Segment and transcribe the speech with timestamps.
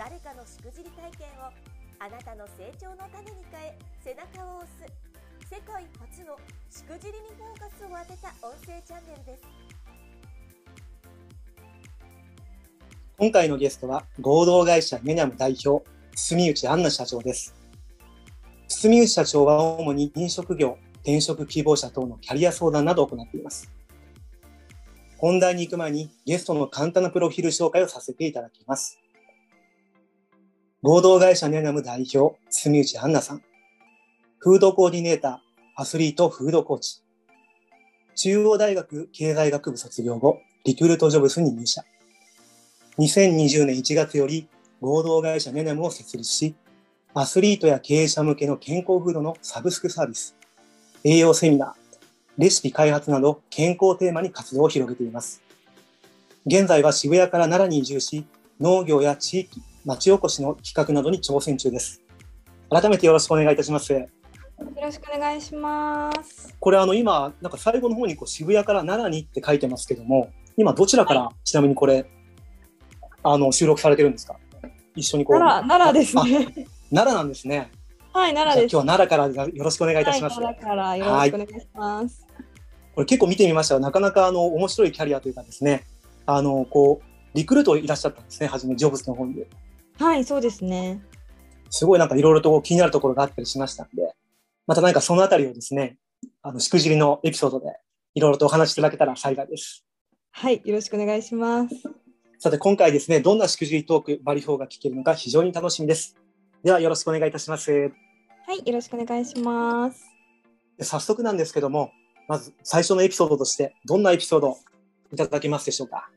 [0.00, 1.52] 誰かのしくじり体験を
[1.98, 5.54] あなたの成長の種に変え背中を押す。
[5.54, 6.38] 世界初の
[6.70, 9.42] しくじりにフォーカスを当てた音声チャンネルです。
[13.18, 15.86] 今回のゲストは合同会社メニャム代表
[16.16, 17.54] 住内杏奈社長です。
[18.68, 23.70] 住内社長は主に飲食業転職希望者等のキャリア相談などを行っています。
[25.18, 28.98] 本題に行く前にゲストの簡単なプロフィール紹介をさせていただきます。
[30.82, 33.42] 合同会社ネナム代表、住内杏奈さん。
[34.38, 35.38] フードコーディネーター、
[35.76, 37.02] アスリートフードコーチ。
[38.14, 41.84] 中央大学経済学部卒業後、リクルートジョブスに入社。
[42.98, 44.48] 2020年1月より
[44.80, 46.54] 合同会社ネナムを設立し、
[47.12, 50.34] アスリートや経営者向けの健康フードのサブスクサービス、
[51.04, 51.72] 栄養セミナー、
[52.38, 55.42] レシピ開発など健康テーマに活動を広げています。
[56.46, 58.24] 現在は渋谷から奈良に移住し、
[58.58, 62.02] 農業や地域、町おこしの企画などに挑戦中です。
[62.68, 63.92] 改めてよろしくお願いいたします。
[63.92, 64.06] よ
[64.82, 66.54] ろしくお願いします。
[66.60, 72.04] これあの今なんか最後の方にこう渋谷から奈良にって書いてますけども、今どちらから、はい、ちなみにこれ
[73.22, 74.36] あの収録されてるんですか？
[74.94, 75.38] 一緒にこう。
[75.38, 76.66] 奈良奈良ですね。
[76.90, 77.70] 奈良なんですね。
[78.12, 78.72] はい、奈良です。
[78.74, 80.38] 今日は奈良からよろしくお願いいたします。
[80.38, 82.26] はい、奈良からよろしくお願いします。
[82.94, 85.86] これ結構見てみましたが、なかなかあの面白いキャリアというかですね、
[86.26, 89.46] あのこうリクルートいらっしゃったんですね、初めジョブズの方に。
[90.00, 91.02] はい、そうですね。
[91.68, 94.14] すごいなんかいろいろと気になるところがあったりしましたんで、
[94.66, 95.98] また何かそのあたりをですね、
[96.42, 97.66] あの、しくじりのエピソードで
[98.14, 99.84] いろいろとお話しいただけたら幸いです。
[100.32, 101.74] はい、よろしくお願いします。
[102.38, 106.16] さて、今回ですね、どんなしくじりトーク、バリフォーが聞けるのか非常に楽しみです。
[106.64, 107.70] では、よろしくお願いいたします。
[107.70, 110.02] はい、よろしくお願いします。
[110.80, 111.92] 早速なんですけども、
[112.26, 114.56] まず最初のエピソードとして、どんなエピソード
[115.12, 116.08] いただけますでしょうか？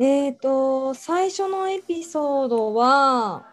[0.00, 3.46] え、ー、と最初のエピソードは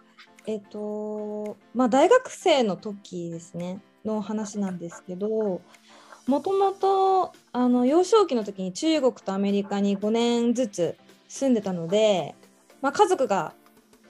[0.47, 5.61] え、ー、とまあ大学生の時ですねの話なんですけど
[6.27, 7.33] もともと
[7.85, 10.97] 幼少期の時に中国とアメリカに5年ずつ
[11.27, 12.35] 住んでたので、
[12.81, 13.53] まあ、家族が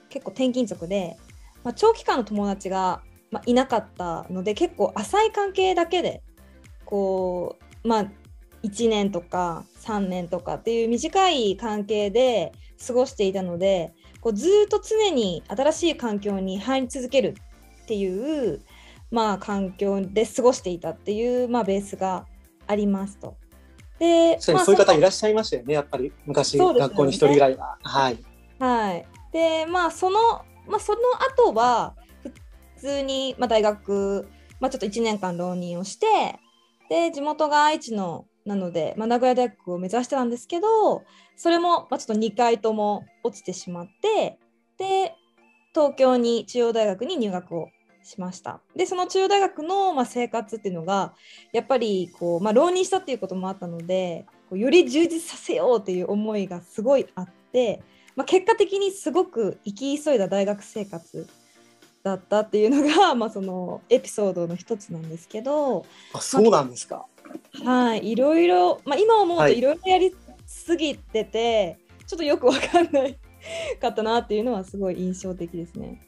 [0.08, 1.18] 結構転勤族で、
[1.64, 6.22] まあ、長期間の友達が、ま、いなかったので結構浅い関係だけで
[6.86, 8.06] こうまあ
[8.62, 12.52] 1年とか3年とかっていう短い関係で
[12.86, 17.34] 過ごしていたのでこうずっと常に新しい環境に入り続ける
[17.82, 18.60] っていう、
[19.10, 22.26] まあ、環境で過ごしていたっていう、まあ、ベースが
[22.66, 23.36] ありますと。
[23.98, 27.78] で、まあ、そういう方いらっしゃいましたよねやっぱり昔、ね、学校に一人ぐらいは。
[27.82, 28.18] はい、
[28.58, 30.18] はい、でまあその、
[30.68, 30.98] まあ、その
[31.44, 32.32] 後は普
[32.80, 34.28] 通に、まあ、大学、
[34.60, 36.06] まあ、ちょっと1年間浪人をして
[36.88, 41.04] で地元が愛知のなので、まあ、名古屋大学を目指してたんですけど
[41.36, 44.38] それも、まあ、ちょっと2回とも落ちてしまって
[44.78, 45.14] で
[45.74, 47.68] 東京に中央大学に入学を
[48.04, 48.60] しました。
[48.74, 51.14] でその中央大学の、まあ、生活っていうのが
[51.52, 57.82] やっぱりこう、まあ、浪人したっていうこともあったのでこうより充実させようっていう思いがすごいあって、
[58.16, 61.28] まあ、結果的にすごく生き急いだ大学生活
[62.02, 67.06] だったっていうのが、まあ、そのエピソードの一つなんですけどあそうなんですか、
[67.64, 70.14] はい、いろいろ、まあ、今思うといろいろやり
[70.46, 73.18] すぎてて、はい、ちょっとよくわかんない
[73.80, 76.06] かったなっていうのはすごい印象的ですね。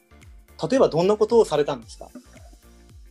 [0.69, 2.09] 例えばどんなことをされたんですか？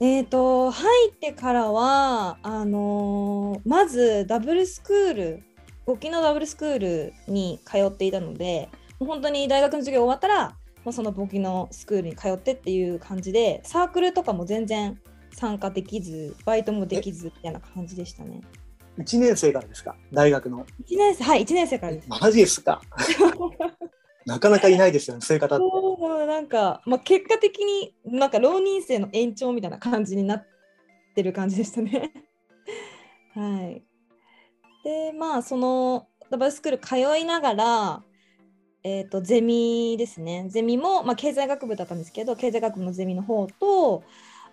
[0.00, 5.42] えーと、入ってからはあのー、まずダブルスクール
[5.86, 8.68] 簿記のダブルスクールに通っていたので
[8.98, 10.56] もう本当に大学の授業終わったら
[10.92, 14.98] その簿記のスクールに通ってっていう感じでサークルとかも全然
[15.34, 18.40] 参加できずバイトもできずみたいな感じでしたね。
[18.98, 19.96] 1年生からですか？
[20.12, 20.64] 大学の。
[20.88, 22.08] 1年生はい1年生からです。
[22.08, 22.80] マジですか？
[24.26, 25.64] なかなかいないですよねそういう方って。
[25.70, 30.46] そうなんか、まあ、結果的になんか浪人生の延長みたいな感じになっ
[31.14, 32.12] てる感じでしたね。
[33.34, 33.84] はい。
[34.84, 38.02] でまあそのダブルスクール通いながら
[38.86, 44.02] えーと、ゼミですねゼミも、まあ、経済学部だったんですけど経済学部のゼミの方と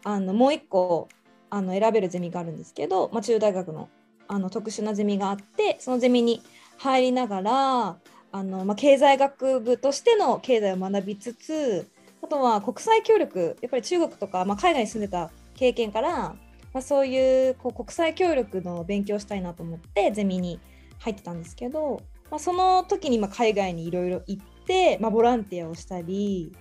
[0.04, 1.10] あのもう一個
[1.50, 3.90] あの選べるゼミがあるんですけど、まあ、中大学の
[4.28, 6.42] あの特殊なゼミがあってそのゼミに
[6.78, 7.98] 入りながら
[8.32, 11.90] あの、まあ、経済学部としての経済を学びつつ
[12.24, 16.36] あとは国際協力やっぱり中国とか、まあ、海外に住んでた経験から、ま
[16.76, 20.62] あ、そういうこう国際協力の勉強したいなと思ってゼミに
[21.00, 26.56] 入ってたんですけど、まあ、その時にまあ海外にいろいろ行って、まあ、ボランティアをしたり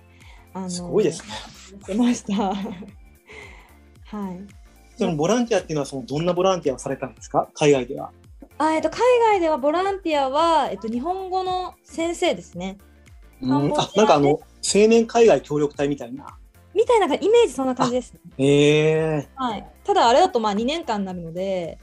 [0.53, 1.95] あのすごいですね。
[1.95, 2.53] ました。
[4.11, 4.61] はい
[4.97, 7.49] そのボランティアっていうのはそのどんなボランティアをされたんですか？
[7.55, 8.11] 海外では。
[8.57, 8.99] あえっと、海
[9.31, 12.77] 外ではボランティアは、えっと、日本語の先生ですね。
[13.41, 13.59] うん、あ
[13.95, 16.37] なんかあの青年海外協力隊みたいな。
[16.75, 18.19] みたいなイメージそんな感じです、ね。
[18.37, 21.79] へえはい、ただあれだとまあ2年間になるので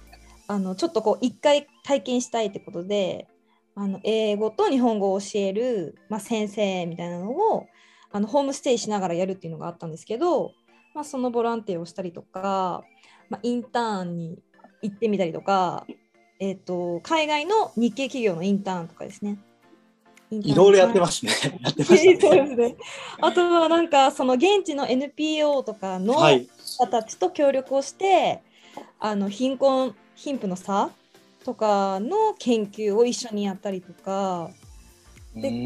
[0.46, 3.26] あのちょっとこう1回体験したいってことで
[3.74, 7.66] あの英語と日本語を教える、まあ、先生みたいなのを
[8.10, 10.52] あのホームステイしながらやるっていうのがあったんですけど、
[10.94, 12.82] まあ、そのボランティアをしたりとか、
[13.28, 14.38] まあ、インターンに
[14.82, 15.86] 行ってみたりとか、
[16.40, 19.38] えー、と海外の日系企業のインターンとかですね。
[20.30, 21.32] いろいろやってますね。
[21.62, 22.42] やってましそうたね。
[22.42, 22.76] ですね。
[23.20, 26.48] あとはなんかその現地の NPO とかのはい。
[26.78, 28.42] 方たちと協力をして
[29.00, 30.90] あの貧困貧富の差
[31.44, 34.50] とかの研究を一緒にやったりとか
[35.34, 35.48] うで。
[35.48, 35.56] って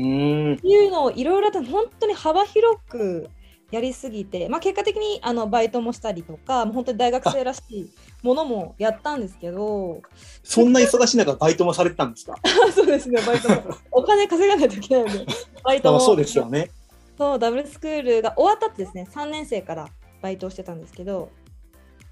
[0.69, 3.29] いうのをいろいろと本当に幅広く
[3.73, 7.91] やりすぎて、まあ、結果的にあのバイトもしたりとかもう本当に大学生らしい
[8.23, 10.01] ものもやったんですけど
[10.45, 12.37] そんな忙しい中バイトもされてたんですか？
[12.75, 13.57] そうですねバイトも
[13.91, 15.33] お金稼がないといけないので
[15.65, 16.71] バイトもまあそうですよね。
[17.19, 19.89] そうダブルスクールが終わったってですね3年生から
[20.21, 21.31] バイトをしてたんですけど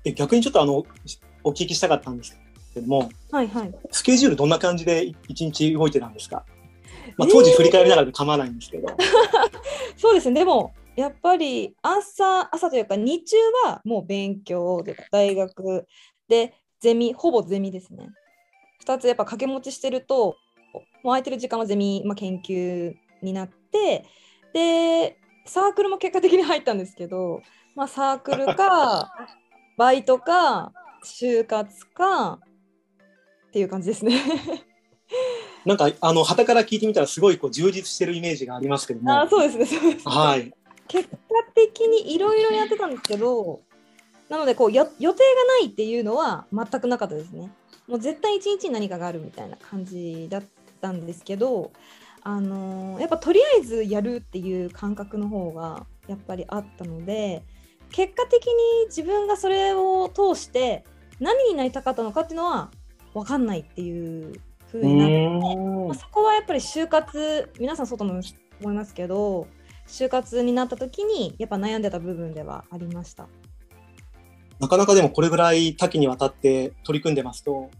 [0.04, 0.84] え逆にちょっとあの
[1.44, 2.38] お聞きしたかったんです
[2.74, 6.44] けども、はいはいスケジュールどんな感じで一日動いてたんですか？
[7.16, 8.88] まあ当時振り返りながらで構わないんですけど。
[9.96, 15.86] そうですね、でもやっぱり朝朝というか日中はもう勉強で大学
[16.28, 18.10] でゼミほぼゼミですね。
[18.84, 20.36] 2つやっぱ掛け持ちしてると
[20.74, 22.92] もう空いてる時間はゼミ、まあ、研究
[23.22, 24.04] になって
[24.52, 25.16] で
[25.46, 27.40] サークルも結果的に入ったんですけど、
[27.74, 29.10] まあ、サークルか
[29.78, 30.70] バイトか
[31.02, 32.40] 就活か
[33.48, 34.20] っていう感じですね。
[35.64, 39.18] なんかあの旗から聞いてみたらすごいこう充実してるイメージがありますけども。
[39.18, 40.52] あそうですねそうですねはい。
[40.90, 41.16] 結果
[41.54, 43.60] 的にいろいろやってたんですけど
[44.28, 47.50] なのでこうよ予定がないっていうのは全くなかったですね。
[47.86, 50.42] もう絶対一日に何かがあるみたいな感じだっ
[50.80, 51.72] たんですけど
[52.22, 57.42] あのーやっぱとりあえずやるっていう感覚の方がやっぱりあったので
[57.90, 58.52] 結果的に
[58.86, 60.84] 自分がそれを通して
[61.18, 62.70] 何になりたかったのかっていうのは
[63.14, 65.56] 分かんないっていう風うになって
[65.88, 69.48] まあ、そこはやっぱり就活皆さんそうと思いますけど
[69.90, 73.28] 就活になった時にやっぱ悩んでた部分ではありました。
[74.58, 77.70] なかなかでもこれぐらい多岐にわたって取り組んでますと、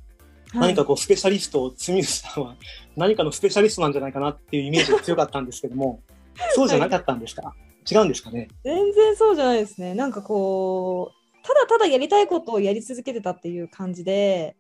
[0.54, 2.56] 何かこうスペシャリストを住吉さんは
[2.96, 6.00] 何かのスペシャリストなんじゃないかなっていうイメージが強かったんですけども、
[6.54, 7.54] そうじゃなかったんですか、
[7.90, 8.48] 違うんですかね？
[8.64, 9.94] 全然そうじゃないですね。
[9.94, 14.56] なんかこうただただやりたいことをやり続けてたっていう感じで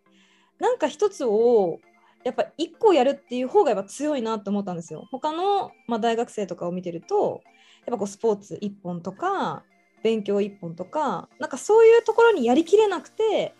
[0.58, 1.78] なんか一つを
[2.24, 5.08] やっぱ一個やるっていう方がやっぱ強いなって思ったんですよ。
[5.10, 7.42] 他の、まあ、大学生とかを見てると
[7.86, 9.62] やっぱこうスポーツ一本とか
[10.02, 13.54] 勉強一本とかなんかそういうところにやりきれなくて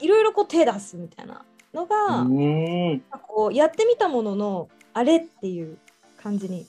[0.00, 1.44] いろいろこう手出すみたいな
[1.74, 5.78] のうが、こうやってみたもののあれっていう
[6.22, 6.66] 感じに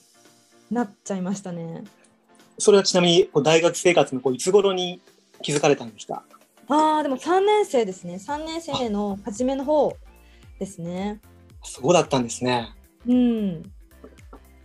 [0.71, 1.83] なっちゃいましたね。
[2.57, 5.01] それはちなみにこう大学生活のこういつ頃に
[5.41, 6.23] 気づかれたんですか？
[6.69, 9.93] ああでも3年生ですね3年生の初めの方
[10.63, 11.19] ですね。
[11.63, 12.69] そうだったんですね。
[13.07, 13.63] うん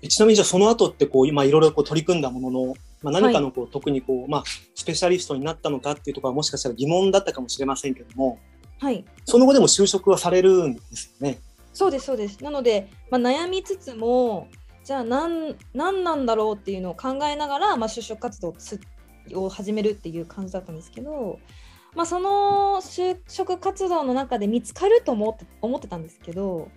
[0.00, 8.38] えちなみにじゃあその後ってこう今いろいろこう取り組んだものの、まあ、何かのこう、特にこう、まあ、スペシャリストになったのかっていうところはもしかしたら疑問だったかもしれませんけども、
[8.78, 11.38] はいその後でも就職はされるんですよね。
[11.72, 14.48] そうですそうですなので、まあ、悩みつつも
[14.84, 18.54] じゃあ何何なんだろうっていうのを考えながら、まあ、就職活動
[19.34, 21.38] を始めるっていう感じだったんですけど、
[21.94, 26.68] まあ、その就職活動の中で見つかると思って思ってたんですけど、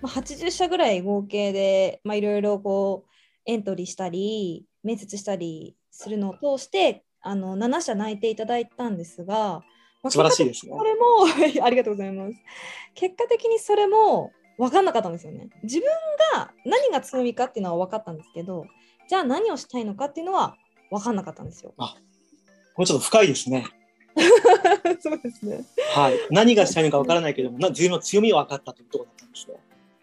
[0.00, 3.10] まあ、80社ぐらい合計でまあいろいろこう
[3.46, 9.62] エントリーしたり面接したりするのを通してあの7社内定いただいたんですが、
[10.02, 12.34] まあ素晴らしいですねそれも ありがとうございます。
[12.94, 15.48] 結果的にそれも分かんなかったんですよね。
[15.62, 15.88] 自分
[16.34, 18.66] が何が強みかっていうのは分かったんですけど、
[19.08, 20.56] じゃあ何をしたいのかっていうのは
[20.90, 21.74] 分かんなかったんですよ。
[22.74, 23.66] これちょっと深いですね。
[25.00, 25.64] そうですね。
[25.94, 26.14] はい。
[26.30, 29.54] 何がしたいのかわからないけども、な自分の強みは分かったというところだったんですね。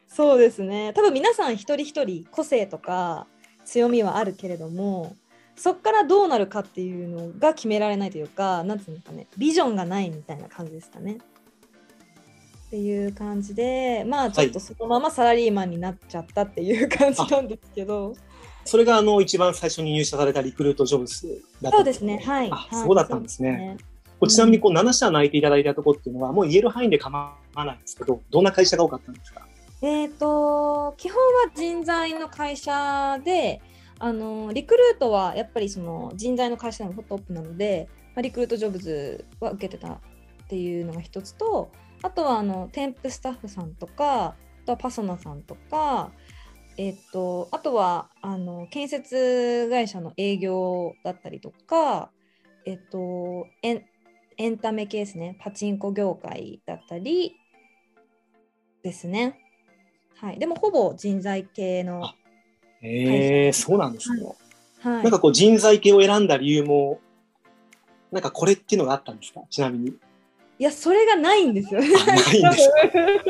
[0.07, 0.93] そうですね。
[0.93, 3.27] 多分皆さん一人一人個性とか
[3.65, 5.15] 強みはあるけれども、
[5.55, 11.17] そこからどうなるかっていうのが決められないというか、なんていうんですかね、ビジョンがないみたいな感じですかね。
[12.67, 18.13] っていう感じでまあちょっとそのままサラリーマンになっちゃったっていう感じなんですけど、
[18.65, 21.27] それがあの一番最初に入社されたリクルートジョブス
[21.61, 23.77] だったそうですねはいあはいそうだったんですね
[24.19, 27.17] こちなみにこう7社泣いていただいたところっていうのはもう言える範囲で構
[27.55, 29.45] わないんですけど、どんな会社が多かったんですか？
[29.81, 33.61] えー、と基本は人材の会社で
[33.99, 39.99] あのリクルートはやっぱりその人材の会社のホットップなので、まあ、リクルートジョブズは受けてたっ
[40.47, 41.71] ていうのが一つと
[42.01, 46.11] あとはあの添付スタッフさんとかあとはパソナさんとか、
[46.77, 52.09] えっとあとはあの建設会社の営業だったりとか、
[52.65, 53.45] えっと
[54.37, 57.35] エンタメ系ですねパチンコ業界だったり
[58.83, 59.39] ですね。
[60.15, 62.15] はい、でもほぼ人材系の、あ
[62.81, 64.23] ええそうなんですね。
[64.81, 66.99] はい、なんかこう人材系を選んだ理由も、
[68.11, 69.41] なんかこれっていうのがあったんですか？
[69.49, 69.89] ちなみに。
[70.59, 71.87] いやそれがないんですよね。
[72.01, 72.51] あないんですか？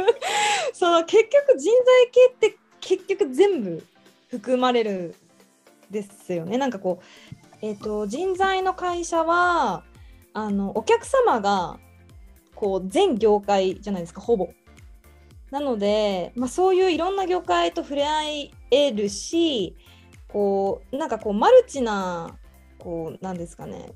[0.74, 3.84] その結局人材系って結局全部
[4.30, 5.16] 含まれる
[5.90, 6.58] ですよね。
[6.58, 9.84] なんかこう、えー、と人材の会社は
[10.34, 11.80] あのお客様が
[12.56, 14.50] こう全業界じゃないですかほぼ。
[15.52, 19.78] なので、まあ、そういういろんな業界と触れ合えるし
[20.28, 22.38] こうなんかこうマルチな
[22.80, 23.94] こうなんですかね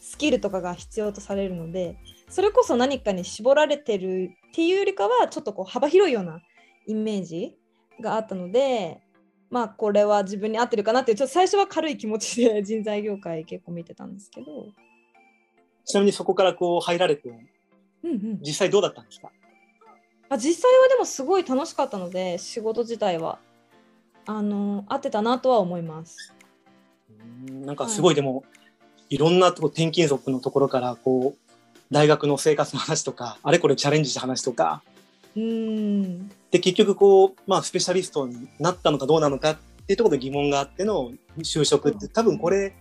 [0.00, 1.96] スキルとかが必要とされるので
[2.28, 6.40] それこそ何かに絞られてるっていうよりかはちょっとこう幅広いような
[6.86, 7.56] イメージ
[8.00, 9.00] があったので
[9.50, 14.46] まあこれは自分に合ってるかなってちょっと最初は軽い気持ちで人材業界結構見てたんですけど、
[15.84, 17.28] ちなみにそこからこう入られて、
[18.02, 19.30] うんうん、実際どうだったんですか？
[20.28, 23.38] あ実際はでもすごい楽しかったので仕事自体は。
[24.24, 26.32] あの合ってたなとは思います。
[27.48, 28.44] うんなんかすごいでも、
[29.10, 31.54] いろんなとこ転勤族のところからこう
[31.90, 34.82] 大学の生活の話とかあれこれチャレンジした話とか。
[35.34, 36.30] うーん。
[36.52, 42.76] で結局こう、まあ、スペシャリストになったのかどうなのかっていうところで疑問があっての就職って多分これ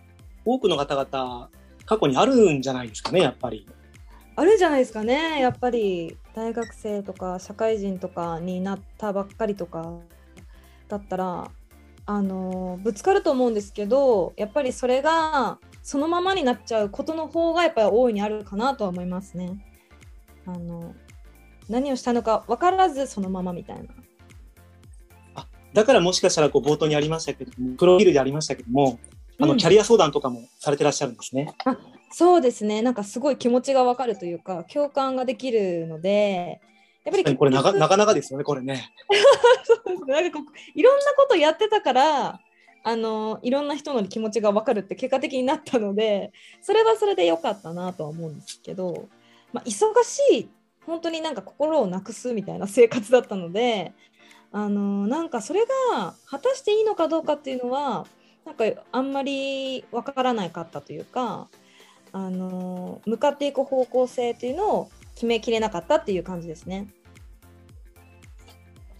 [0.46, 1.50] 多くの方々
[1.92, 3.68] 過去にあるんじゃないですかねやっぱり。
[4.38, 10.00] あるじゃないですかねやっぱり大学生とか社会人とかになったばっかりとか
[10.88, 11.52] だったら
[12.06, 19.62] あのぶつかると思うんですけどやっぱりそれがそのままになっちゃうことの方がやっぱり大いにあるかなとは思いますね。
[20.46, 20.96] あの
[21.68, 23.84] 何をしたのか分からずそのままみたいな。
[25.74, 28.98] だからもしかしたらこう冒頭にありましたけどもプロフィールでありましたけども
[29.42, 31.54] あのうんキャリア相談とかもされてらっしゃるんですね。
[32.12, 36.60] そうですねなんかすごい気持ちが分かるというか共感ができるので
[37.06, 38.94] やっぱりこれなかなかなかですよねこれね。
[39.64, 42.40] そうですねなんかこういろんなことやってたから
[42.84, 46.32] あのいろんな人の気持ちが分かるって結果的になったので
[46.62, 49.08] それはそれで良かったなとは思うんですけど、
[49.54, 49.72] まあ、忙
[50.04, 50.50] しい
[50.86, 53.94] 本当になんか心をなくすみたいな生活だったので
[54.52, 58.06] あのなんかそれが果たしていいのかどうかっていうのは
[58.46, 61.48] なんかあんまり分からなかったというか
[62.12, 66.88] あの向かっていく方向性っていうのを決めきれなかったっていう感じですね。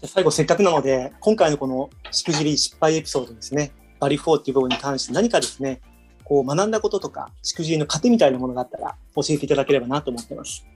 [0.04, 3.70] 最後せっかくなので今回のこのしくじり失敗エピソードですね
[4.00, 5.80] バリフォーっていう部分に関して何かですね
[6.24, 10.66] こう学んだこととかしくじりの糧みたいなものがあったら教えていただければなと思ってます。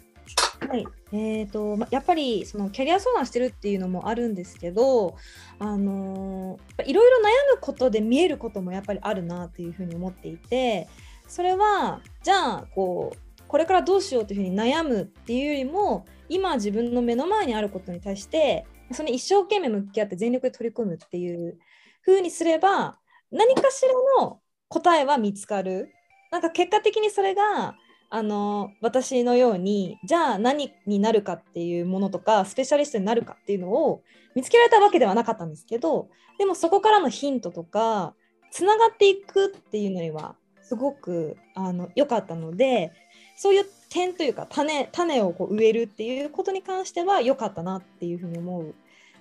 [0.61, 5.17] はい、えーとまやっぱりそのキャリア相談してるっていうのもあるんですけど、
[5.59, 10.89] あのいろいろ悩むことで見えることもやっぱりあるなっていうふうに思っていて
[11.29, 21.59] それはじゃあこうこれからどうしようというふうに悩むっていうよりも今自分の目の前にあることに対してそれに一生懸命向き合って全力で取り組むっていう
[22.01, 22.99] ふうにすれば
[23.31, 25.93] 何かしらの答えは見つかる。
[26.33, 27.77] なんか結果的にそれが
[28.09, 34.03] あの私のようにじゃあ何になるかっていうものとかスペシャリストになるかっていうのを
[34.35, 36.09] 見つけられたわけではなかったんですけど
[36.39, 38.15] でもそこからのヒントとか
[38.51, 42.93] つながっていくっていうのにはすごくあの良かったので
[43.37, 48.75] そういう点というか種種をこう植えるっていうことに関しては良かったなっていうふうに思う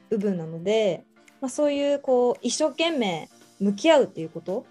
[0.09, 1.03] 部分なので、
[1.41, 4.65] まあ、そういうこう一生懸命向き合うっていうこと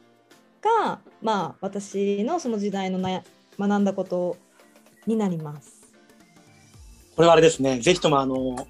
[0.62, 3.22] が、まあ、私のその時代の悩
[3.58, 4.36] 学んだこと
[5.06, 5.84] になります。
[7.16, 8.66] これはあれですね、ぜひともあの、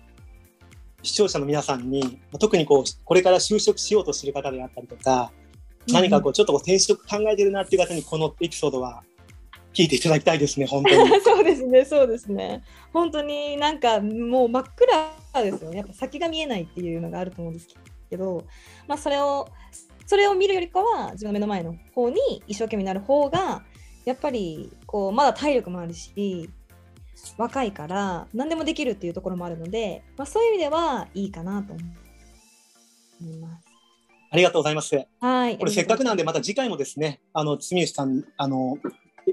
[1.03, 5.31] 視聴者の皆さんに、特にこう、これから就職しようとしている方であったりとか、
[5.89, 9.03] 何かこう、ちょっとこう転職考えてるなっていう方に、このエピソードは
[9.75, 11.11] 聞いていただきたいですね、本当に。
[11.21, 12.63] そうですね、そうですね。
[12.93, 14.65] 本当になんかもう真っ
[15.33, 15.79] 暗ですよね。
[15.79, 17.69] やっぱ先が見えないっていうのがあると思うんです
[18.09, 18.45] けど、
[18.87, 19.49] まあそれを、
[20.07, 23.65] それを見るよりかは自分の目の前の方に一生懸命になる方が、
[24.05, 26.49] やっぱりこうまだ体力もあるし、
[27.39, 33.65] 若いから何でもできるっていうところもあるので、まあ、そういう意味ではいいかなと思います。
[34.31, 35.07] ありがとうございます。
[35.21, 35.57] はい。
[35.59, 38.79] これせっかくなんで、また次回もですね、あの、住吉さん、あの、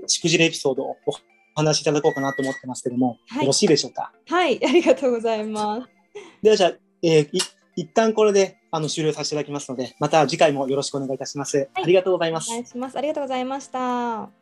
[0.07, 1.11] しくじりエピソードをお
[1.55, 4.13] 話しいただこうかなと思ってますけども、はいよろしいでしょうか？
[4.29, 5.89] はい、ありがとうございます。
[6.43, 7.39] ではじゃあ、えーい
[7.77, 11.69] 一旦これであの終了させていただきますので、また次回もよろしくお願いいたします。
[11.73, 12.49] ありがとうございます。
[12.51, 12.97] お願いします。
[12.97, 14.40] ありがとうございました。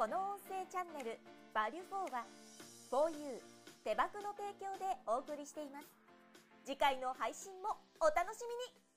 [0.00, 1.18] この音声チャンネル
[1.52, 2.24] 「バリュフォーは
[2.90, 3.38] 4U
[3.84, 5.86] 手箱の提供でお送りしています。
[6.64, 8.89] 次回の配信もお楽しみに。